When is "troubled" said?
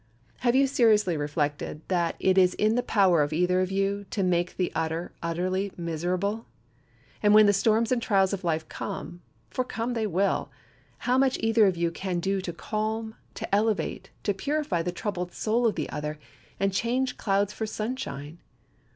14.91-15.33